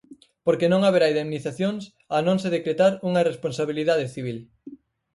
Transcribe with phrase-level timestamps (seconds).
[0.45, 1.83] Porque non haberá indemnizacións
[2.15, 4.37] ao non se decretar unha responsabilidade civil.